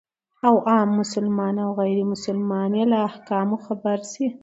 او 0.47 0.55
عام 0.67 0.89
مسلمانان 1.01 1.57
او 1.65 1.69
غير 1.79 1.97
مسلمانان 2.13 2.71
يې 2.79 2.85
له 2.91 2.97
احکامو 3.09 3.55
خبر 3.65 3.97
سي، 4.11 4.25